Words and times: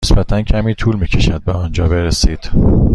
نسبتا 0.05 0.41
کمی 0.41 0.75
طول 0.75 0.95
می 0.95 1.07
کشد 1.07 1.41
به 1.43 1.51
آنجا 1.51 1.87
برسید. 1.87 2.51